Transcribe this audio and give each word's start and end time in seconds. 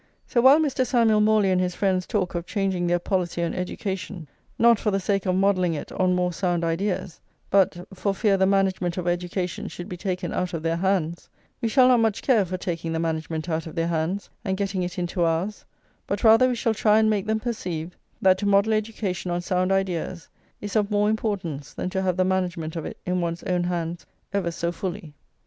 So 0.25 0.41
while 0.41 0.57
Mr. 0.59 0.83
Samuel 0.83 1.21
Morley 1.21 1.51
and 1.51 1.61
his 1.61 1.75
friends 1.75 2.07
talk 2.07 2.33
of 2.33 2.47
changing 2.47 2.87
their 2.87 2.97
policy 2.97 3.43
on 3.43 3.53
education, 3.53 4.27
not 4.57 4.79
for 4.79 4.89
the 4.89 4.99
sake 4.99 5.27
of 5.27 5.35
modelling 5.35 5.75
it 5.75 5.91
on 5.91 6.15
more 6.15 6.33
sound 6.33 6.63
ideas, 6.63 7.21
but 7.51 7.85
"for 7.93 8.11
fear 8.15 8.35
the 8.35 8.47
management 8.47 8.97
of 8.97 9.07
education 9.07 9.67
should 9.67 9.87
be 9.87 9.97
taken 9.97 10.33
out 10.33 10.55
of 10.55 10.63
their 10.63 10.77
hands," 10.77 11.29
we 11.61 11.67
shall 11.69 11.87
not 11.87 11.99
much 11.99 12.23
care 12.23 12.43
for 12.45 12.57
taking 12.57 12.93
the 12.93 12.99
management 12.99 13.47
out 13.47 13.67
of 13.67 13.75
their 13.75 13.89
hands 13.89 14.27
and 14.43 14.57
getting 14.57 14.81
it 14.81 14.97
into 14.97 15.21
ours; 15.23 15.65
but 16.07 16.23
rather 16.23 16.47
we 16.49 16.55
shall 16.55 16.73
try 16.73 16.97
and 16.97 17.07
make 17.07 17.27
them 17.27 17.39
perceive, 17.39 17.95
that 18.23 18.39
to 18.39 18.47
model 18.47 18.73
education 18.73 19.29
on 19.29 19.39
sound 19.39 19.71
ideas 19.71 20.27
is 20.61 20.75
of 20.75 20.89
more 20.89 21.11
importance 21.11 21.73
than 21.75 21.91
to 21.91 22.01
have 22.01 22.17
the 22.17 22.25
management 22.25 22.75
of 22.75 22.87
it 22.87 22.97
in 23.05 23.21
one's 23.21 23.43
own 23.43 23.65
hands 23.65 24.07
ever 24.33 24.49
so 24.49 24.71
fully. 24.71 25.13